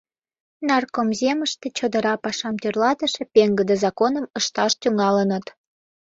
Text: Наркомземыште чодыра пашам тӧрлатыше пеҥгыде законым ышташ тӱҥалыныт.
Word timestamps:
Наркомземыште 0.67 1.67
чодыра 1.77 2.13
пашам 2.23 2.55
тӧрлатыше 2.61 3.23
пеҥгыде 3.33 3.75
законым 3.85 4.25
ышташ 4.39 4.71
тӱҥалыныт. 4.81 5.45